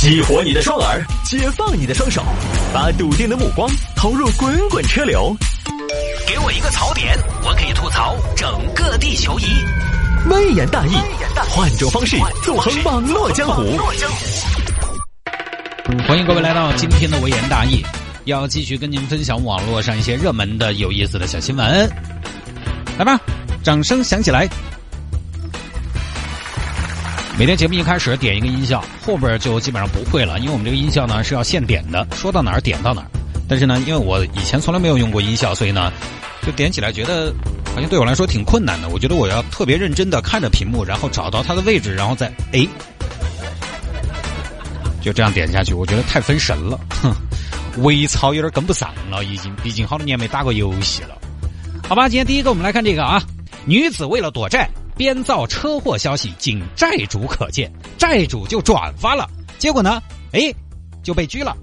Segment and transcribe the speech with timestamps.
[0.00, 2.22] 激活你的双耳，解放你的双手，
[2.72, 5.36] 把笃定的目光投入滚滚车流。
[6.24, 9.46] 给我一个槽点，我可以吐槽整个地球仪。
[10.30, 10.92] 微言大义，
[11.50, 13.76] 换种方式纵横网络江湖。
[16.06, 17.84] 欢迎各位来到今天的微言大义，
[18.26, 21.90] 要继续跟您分享网络上一些热门的、有意思的小新闻。
[22.96, 23.18] 来吧，
[23.64, 24.48] 掌声响起来！
[27.38, 33.06] 每天节目一开始点一个音效，后边就基本上不会了，因为我们这个音效呢是要现点的，说到哪儿点到哪儿。
[33.48, 35.92] 但是呢，因为我以前从来没有用过音效，所以呢，
[36.44, 37.32] 就点起来觉得
[37.72, 38.88] 好像对我来说挺困难的。
[38.88, 42.66] 我觉得我要特别认真的看着屏幕，然后找到它的位置，然后再哎，
[45.00, 45.72] 就这样点下去。
[45.72, 47.14] 我觉得太分神了，哼，
[47.84, 51.16] 微操有点跟不上了，已经，毕竟好多年没打过游戏了。
[51.88, 53.22] 好吧，今天第一个我们来看这个啊，
[53.64, 54.68] 女子为了躲债。
[54.98, 60.02] 编造车祸消息，仅债主可见，债主就转发了，结果呢，
[60.32, 60.52] 哎，
[61.02, 61.56] 就被拘了。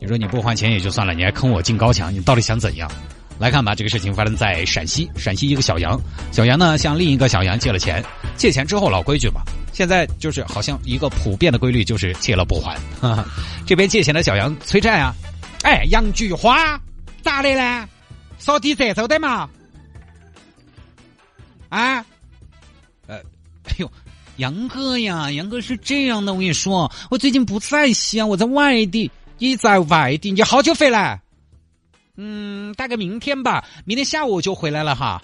[0.00, 2.88] 你说你不还钱也就算了，你还坑我进高墙，你到底想怎样？
[3.38, 8.02] 来看吧，这个事情发生在陕西，陕西一个小杨，小杨呢向另一个小杨借了钱，
[8.36, 9.42] 借钱之后老规矩嘛，
[9.72, 12.76] 现在就是好像一个普遍的规律就是借了不还。
[13.66, 15.12] 这边借钱的小杨催债啊，
[15.62, 16.80] 哎，杨菊花
[17.22, 17.88] 咋的呢？
[18.38, 19.48] 扫地这周的嘛？
[21.68, 22.04] 啊，
[23.06, 23.16] 呃，
[23.64, 23.90] 哎呦，
[24.36, 29.10] 杨哥呀，杨哥是这样的，我跟你说，我最近不在西安，我在外地。
[29.40, 31.20] 你在外地，你好久回来？
[32.16, 35.22] 嗯，大概明天吧，明天下午就回来了哈。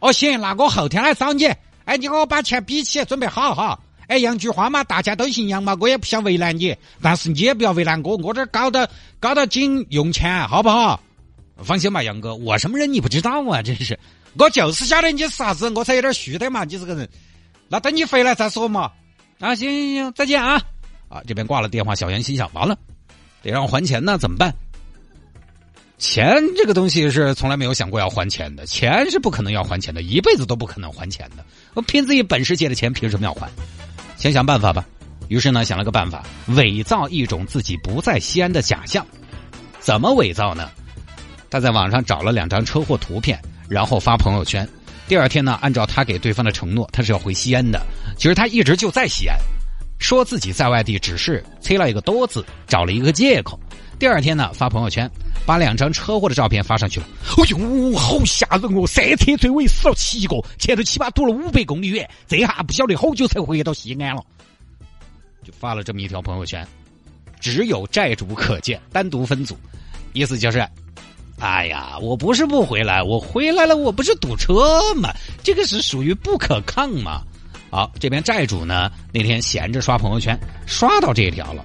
[0.00, 1.46] 哦，行，那我后天来找你。
[1.84, 3.78] 哎，你给我把钱比起，准备好哈。
[4.08, 11.00] 哎，杨菊花嘛，大家都姓杨嘛，我也不想为难你，但是你也不要为难我，我这搞得搞得紧用钱，好不好？
[11.58, 13.98] 放心吧，杨哥，我什么人你不知道啊， 真是。
[14.38, 16.64] 我就是晓得你是啥子，我才有点虚的嘛。
[16.64, 17.08] 你这个人，
[17.68, 18.90] 那等你回来再说嘛。
[19.38, 20.62] 啊，行行行，再见啊！
[21.08, 22.78] 啊，这边挂了电话，小杨心想：完了，
[23.42, 24.54] 得让我还钱呢，怎么办？
[25.98, 31.44] 钱这个东西是从来没有想过要还钱的，钱是不可能要还钱的，一辈子都不可能还钱的。
[31.74, 33.50] 我凭自己本事借的钱，凭什么要还？
[34.16, 34.86] 先想办法吧。
[35.28, 39.06] 于是呢，想了个办法，伪造一种自己不在西安的假象。
[39.78, 40.70] 怎么伪造呢？
[41.52, 43.38] 他在网上找了两张车祸图片。
[43.68, 44.68] 然后发朋友圈，
[45.06, 47.80] 第二天呢，按照他给对方的承诺，他是要回西安的。
[48.18, 49.36] 其实他一直就在西安，
[49.98, 53.58] 说自己在外地，只是催了一个多字，找了一个借口。
[53.98, 55.10] 第二天呢，发朋友圈，
[55.46, 57.06] 把两张车祸的照片发上去了。
[57.36, 58.86] 哎呦，好吓人哦！
[58.86, 64.22] 三车追尾死了七个，前头起码堵了五百公里远，这下不晓得好久才回到西安了。
[65.44, 66.66] 就发了这么一条朋友圈，
[67.40, 69.56] 只有债主可见，单独分组，
[70.12, 70.66] 意思就是。
[71.42, 75.12] 哎呀，我不是不回来，我回来了，我不是堵车嘛？
[75.42, 77.20] 这个是属于不可抗嘛？
[77.68, 81.64] 好，这边债主呢，那天闲着刷朋友圈，刷到这一条了。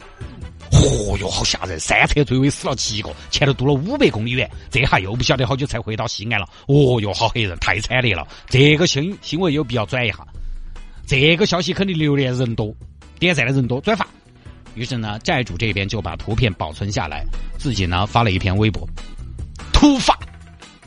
[0.71, 1.79] 嚯哟，好吓人！
[1.79, 6.49] 三车追尾死了七个，前头堵了五百公里远，这下又不晓得好久才回到西安了。
[6.66, 8.27] 哦哟，好黑人，太惨烈了！
[8.49, 10.25] 这个新新闻有必要转一下，
[11.05, 12.73] 这个消息肯定留言人多，
[13.19, 14.07] 点赞的人多，转发。
[14.73, 17.23] 于是呢，债主这边就把图片保存下来，
[17.59, 18.87] 自己呢发了一篇微博。
[19.79, 20.17] 突发，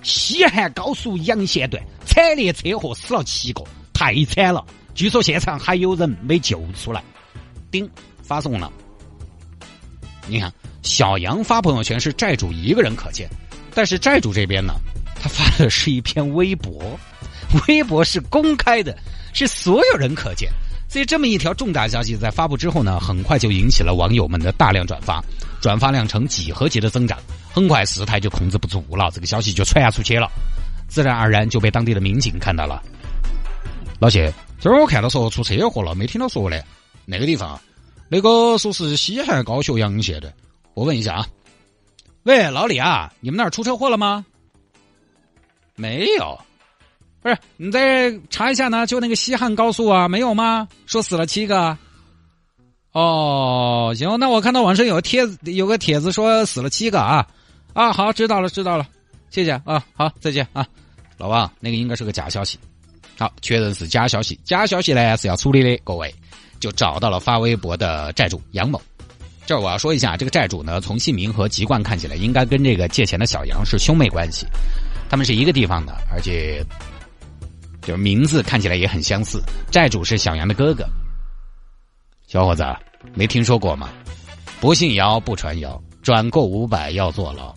[0.02, 3.62] 西汉高速阳线段惨烈车祸死了七个，
[3.94, 4.66] 太惨了！
[4.96, 7.00] 据说现场还有人没救出来。
[7.70, 7.88] 丁
[8.20, 8.68] 发送了。
[10.26, 10.52] 你看，
[10.82, 13.30] 小杨发朋友圈是债主一个人可见，
[13.72, 14.74] 但是债主这边呢，
[15.14, 16.98] 他发的是一篇微博，
[17.68, 18.98] 微博是公开的，
[19.32, 20.50] 是所有人可见。
[20.88, 25.22] 所以这么一条重大消息在发布之后呢，很快就引起了网友们的大量转发，
[25.60, 27.16] 转发量呈几何级的增长。
[27.52, 30.30] 很快事态就控制不住了，这个消息就传出去了，
[30.88, 32.82] 自然而然就被当地的民警看到了。
[33.98, 36.62] 老谢，这儿我看到说出车祸了，没听到说嘞。
[37.04, 37.60] 哪个地方？
[38.08, 40.32] 那个说是西汉高速阳线的。
[40.74, 41.26] 我问一下啊。
[42.22, 44.24] 喂，老李啊，你们那儿出车祸了吗？
[45.74, 46.38] 没有。
[47.22, 48.86] 不是，你再查一下呢？
[48.86, 50.68] 就那个西汉高速啊，没有吗？
[50.86, 51.76] 说死了七个。
[52.92, 57.26] 哦，行，那我看到网上有个帖子，有个帖子说死了七个啊。
[57.72, 58.86] 啊，好，知道了，知道了，
[59.30, 60.66] 谢谢啊，好，再见啊，
[61.16, 62.58] 老王，那个应该是个假消息，
[63.18, 66.12] 好，确认是假消息，假消息呢是要处理的，各位
[66.58, 68.80] 就找到了发微博的债主杨某，
[69.46, 74.46] 这儿我要说一下，这个债主呢，从姓名和籍贯看起来，应该跟这个借钱的小杨是兄妹关系，
[75.08, 76.64] 他们是一个地方的，而且
[77.82, 79.40] 就是名字看起来也很相似，
[79.70, 80.84] 债主是小杨的哥哥，
[82.26, 82.64] 小伙子
[83.14, 83.90] 没听说过吗？
[84.60, 87.54] 不信谣，不传谣，转购五百要坐牢。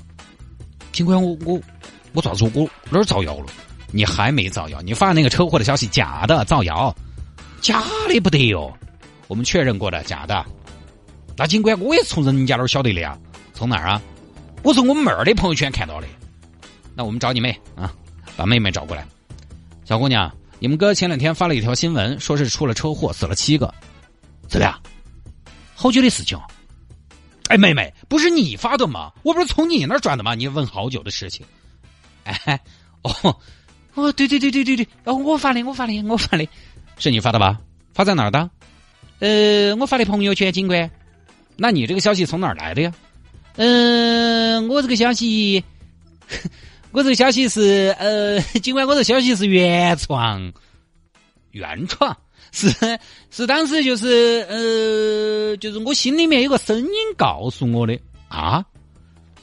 [0.94, 1.60] 警官，我我
[2.14, 3.48] 我咋说我哪儿造谣了？
[3.92, 4.82] 你还没造谣？
[4.84, 6.96] 你发那个车祸的消息假的，造谣，
[7.60, 8.72] 假的不得哟！
[9.28, 10.46] 我们确认过的，假的。
[11.36, 13.18] 那警官，我也从人家那儿晓得的呀。
[13.54, 14.02] 从哪儿啊？
[14.62, 16.08] 我从我妹儿的朋友圈看到的。
[16.96, 17.92] 那我们找你妹啊，
[18.38, 19.04] 把妹妹找过来。
[19.86, 23.74] 小姑娘，你们哥前两天发了一条新闻，说是出了车祸，死了七个。
[24.48, 24.80] 怎么样？
[25.74, 26.40] 好久的事情。
[27.54, 29.12] 哎，妹妹，不是你发的吗？
[29.22, 30.34] 我不是从你那儿转的吗？
[30.34, 31.46] 你问好久的事情。
[32.24, 32.60] 哎，
[33.04, 33.38] 哦，
[33.94, 36.48] 哦，对对对对对对，哦，我发的，我发的，我发的，
[36.98, 37.60] 是你发的吧？
[37.94, 38.50] 发在哪儿的？
[39.20, 40.90] 呃，我发的朋友圈，警官。
[41.56, 42.92] 那你这个消息从哪儿来的呀？
[43.58, 45.64] 嗯，我这个消息，
[46.92, 50.52] 我这个消息是呃， 尽管我这消息是原创，
[51.52, 52.18] 原创
[52.52, 53.00] 是
[53.32, 57.98] 是当时就是呃，就是我心里面有个声音告诉我的
[58.28, 58.64] 啊。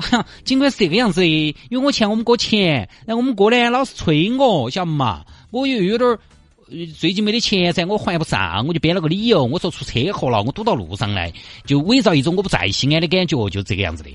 [0.45, 5.25] 尽管是这个样子，因为我欠我们哥钱，那我们哥呢老是催我，晓得嘛？
[5.51, 6.19] 我又有点儿
[6.99, 11.31] 最近没得钱噻，我还不上，我就编了个理由，我说出车祸了，我堵到路上来，
[11.67, 14.11] 就伪造一种我不在西安的感觉，就这个样子的。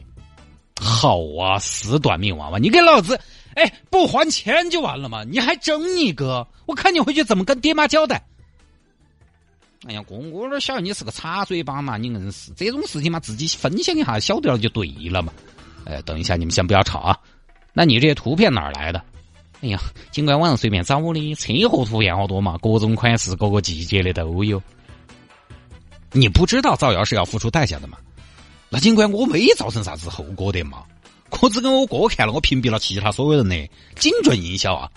[0.82, 3.20] 好啊，四段命娃娃，你给老子
[3.54, 5.24] 哎不还钱就完了嘛？
[5.24, 6.48] 你还整你哥？
[6.66, 8.26] 我看你回去怎么跟爹妈交代？
[9.88, 11.96] 哎呀，哥，我哪晓得你是个插嘴巴嘛？
[11.96, 15.32] 你硬是这种事情嘛，自己分享一下，晓得了就对了嘛。
[15.86, 17.18] 哎，等一下，你们先不要吵啊。
[17.72, 19.00] 那你这些图片哪儿来的？
[19.62, 19.80] 哎呀，
[20.12, 24.62] 尽管网上随便找我的，车祸图片好多嘛，各种款式、各个季节的都有。
[26.12, 27.98] 你不知道造谣是要付出代价的吗？
[28.70, 30.84] 那尽管我没造成啥子后果的嘛，
[31.42, 34.90] 我只跟我哥看了，我屏蔽了其他所有人的精准营销啊！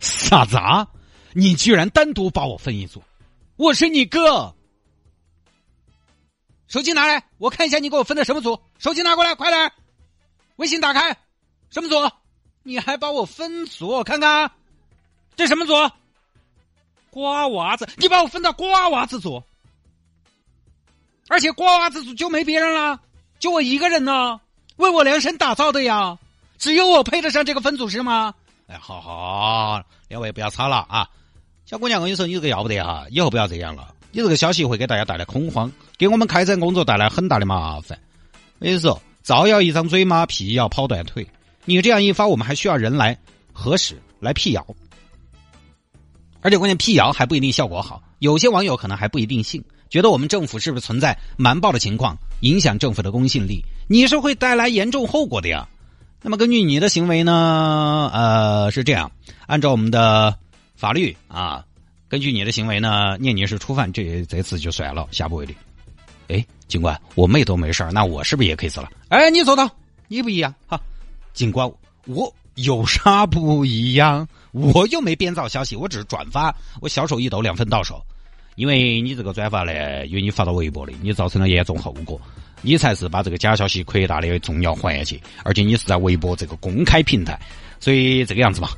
[0.00, 0.88] 啥子啊？
[1.34, 3.02] 你居然单独把我分一组？
[3.60, 4.54] 我是你哥，
[6.66, 8.58] 手机拿来，我看一下你给我分的什么组。
[8.78, 9.70] 手机拿过来，快点！
[10.56, 11.14] 微信打开，
[11.68, 12.10] 什么组？
[12.62, 13.88] 你还把我分组？
[13.88, 14.50] 我看看，
[15.36, 15.74] 这什么组？
[17.10, 19.42] 瓜娃子，你把我分到瓜娃子组，
[21.28, 22.98] 而且瓜娃子组就没别人了，
[23.38, 24.40] 就我一个人呢，
[24.76, 26.18] 为我量身打造的呀，
[26.56, 28.32] 只有我配得上这个分组是吗？
[28.68, 31.06] 哎，好好，两位不要吵了啊！
[31.66, 37.98] 小姑娘，我跟你说，你这个要不得哈，以后不要这样了，你这个消息会给大家带来恐慌，给我们开展工作带来很大的麻烦。
[38.58, 41.26] 我跟你说，造谣一张嘴嘛，辟谣跑断腿。
[41.64, 43.16] 你这样一发，我们还需要人来
[43.52, 44.66] 核实、来辟谣，
[46.40, 48.02] 而且关键辟谣还不一定效果好。
[48.18, 53.62] 有些网友可能还不一定信，觉得我们政府是不是存在瞒报的情况，影响政府的公信力？
[53.88, 55.68] 你是会带来严重后果的呀。
[56.22, 58.10] 那么根据你的行为呢？
[58.12, 59.12] 呃，是这样，
[59.46, 60.36] 按照我们的
[60.80, 61.62] 法律啊，
[62.08, 65.54] 根据你的行为呢，念你是初犯，这这次就算了，下不为例。
[66.28, 68.88] 哎，警官，我妹都没事那我是不是也可以死了？
[69.10, 69.70] 哎，你走到，
[70.08, 70.80] 你不一样哈。
[71.34, 71.70] 警官，
[72.06, 74.26] 我有啥不一样？
[74.52, 76.50] 我又没编造消息，我只是转发，
[76.80, 78.02] 我小手一抖，两分到手。
[78.54, 82.18] 因为你这个转发呢，因为你发到微博的，你造成了严重后果，
[82.62, 87.38] 你才是把这个假消息扩大的重要环节，而且你是在微博这个公开平台，
[87.78, 88.70] 所以这个样子嘛，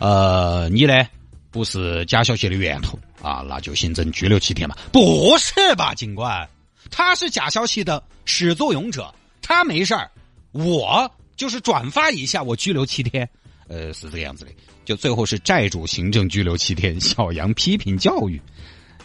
[0.00, 1.06] 呃，你呢
[1.54, 4.74] 不是假消息的源头啊，那就行政拘留七天嘛？
[4.90, 6.48] 不是吧，警官？
[6.90, 10.10] 他是假消息的始作俑者，他没事儿，
[10.50, 11.08] 我。
[11.36, 13.28] 就是转发一下，我拘留七天，
[13.66, 14.52] 呃，是这个样子的。
[14.84, 18.40] 就最后是债主行政拘留七天，小杨批评教育，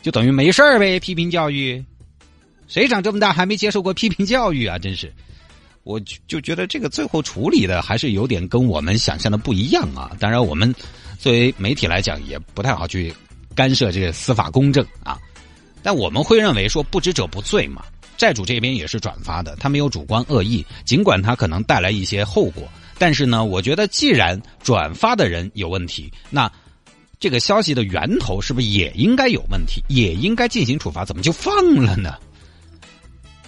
[0.04, 1.00] 就等于没事儿呗。
[1.00, 1.84] 批评教育，
[2.68, 4.78] 谁长这么大还没接受过批评教育啊？
[4.78, 5.12] 真是，
[5.82, 10.16] 我就觉得这个最后处理的还是有点跟我们想象的不一样啊。
[10.20, 10.72] 当然，我们
[11.20, 13.14] 作为媒体来讲，也不太好去
[13.54, 15.20] 干涉这个司法公正啊。
[15.84, 17.84] 但我们会认为说，不知者不罪嘛。
[18.18, 26.52] 债主这边也是转发的，他没有主观恶意，尽管他可能带来一些后果，但是呢，我觉得既然转发的人有问题，那
[27.18, 31.06] 这个消息的源头是不是也应该有问题，也应该进行处罚？
[31.06, 32.16] 怎么就放了呢？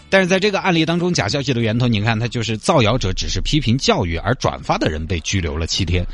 [0.10, 6.06] 但是在这个案例当中，假消息的源头，你看他就是造谣者只是批评教育，而转发的人被拘留了七天，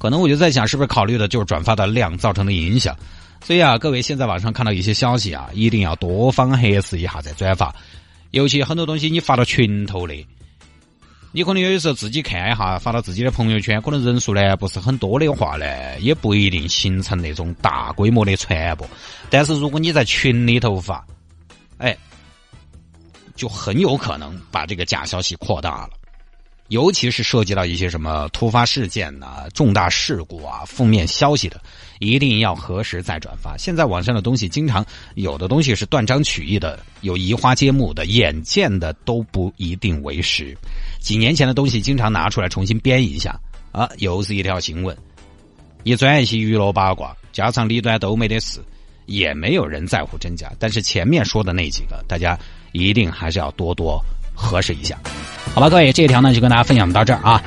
[0.00, 2.96] 可能我就在想，是不是考虑的就是转发的量造成的影响？
[3.44, 7.74] 所以啊，各位现在网上看到一些消息啊，一定要多方核实一下再转发。
[8.30, 10.14] 尤其很多东西你发到群头的，
[11.32, 18.88] 你可能有的时候自己看一下，发到自己的朋友圈，可能人数呢不是很多的话呢，也不一定形成那种大规模的传播。
[19.28, 21.04] 但是如果你在群里头发，
[21.76, 21.94] 哎，
[23.36, 25.90] 就很有可能把这个假消息扩大了。
[26.70, 31.60] 尤其是涉及到一些什么突发事件呐、重大事故啊、负面消息的，
[31.98, 33.56] 一定要核实再转发。
[33.56, 34.86] 现在网上的东西，经常
[35.16, 40.56] 有的东西是断章取义的，有移花接木的，眼见的都不一定为实。
[41.00, 43.36] 几年前的东西，经常拿出来重新编一下
[43.72, 44.96] 啊，又是一条新闻，
[45.82, 48.60] 一转一些娱乐八卦，家长里短都没得事，
[49.06, 50.52] 也没有人在乎真假。
[50.56, 52.38] 但是前面说的那几个，大家
[52.70, 54.00] 一定还是要多多
[54.36, 54.96] 核实一下，
[55.54, 55.68] 好吧？
[55.68, 57.42] 各位，这一条呢就跟大家分享到这儿啊。